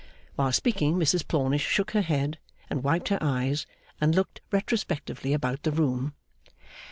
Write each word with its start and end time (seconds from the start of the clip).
While 0.35 0.51
speaking, 0.51 0.95
Mrs 0.95 1.27
Plornish 1.27 1.61
shook 1.67 1.91
her 1.91 2.01
head, 2.01 2.39
and 2.71 2.83
wiped 2.83 3.09
her 3.09 3.19
eyes, 3.21 3.67
and 4.01 4.15
looked 4.15 4.41
retrospectively 4.51 5.31
about 5.31 5.61
the 5.61 5.71
room. 5.71 6.15